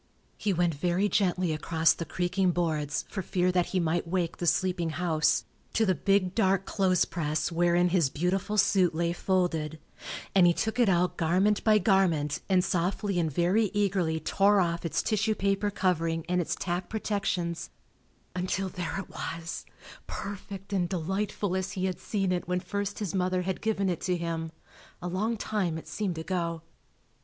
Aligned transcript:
He 0.35 0.51
went 0.51 0.73
very 0.73 1.07
gently 1.07 1.53
across 1.53 1.93
the 1.93 2.05
creaking 2.05 2.49
boards, 2.53 3.05
for 3.07 3.21
fear 3.21 3.51
that 3.51 3.67
he 3.67 3.79
might 3.79 4.07
wake 4.07 4.37
the 4.37 4.47
sleeping 4.47 4.89
house, 4.89 5.43
to 5.73 5.85
the 5.85 5.93
big 5.93 6.33
dark 6.33 6.65
clothes 6.65 7.05
press 7.05 7.51
wherein 7.51 7.89
his 7.89 8.09
beautiful 8.09 8.57
suit 8.57 8.95
lay 8.95 9.13
folded, 9.13 9.77
and 10.33 10.47
he 10.47 10.55
took 10.55 10.79
it 10.79 10.89
out 10.89 11.17
garment 11.17 11.63
by 11.63 11.77
garment 11.77 12.41
and 12.49 12.63
softly 12.63 13.19
and 13.19 13.31
very 13.31 13.65
eagerly 13.75 14.19
tore 14.19 14.59
off 14.59 14.85
its 14.87 15.03
tissue 15.03 15.35
paper 15.35 15.69
covering 15.69 16.25
and 16.27 16.41
its 16.41 16.55
tacked 16.55 16.89
protections, 16.89 17.69
until 18.35 18.69
there 18.69 18.97
it 18.99 19.07
was, 19.07 19.67
perfect 20.07 20.73
and 20.73 20.89
delightful 20.89 21.55
as 21.55 21.73
he 21.73 21.85
had 21.85 21.99
seen 21.99 22.31
it 22.31 22.47
when 22.47 22.59
first 22.59 22.97
his 22.97 23.13
mother 23.13 23.43
had 23.43 23.61
given 23.61 23.87
it 23.87 24.01
to 24.01 24.17
him—a 24.17 25.07
long 25.07 25.37
time 25.37 25.77
it 25.77 25.87
seemed 25.87 26.17
ago. 26.17 26.63